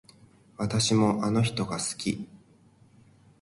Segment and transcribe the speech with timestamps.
[0.57, 2.27] 私もあの人が好き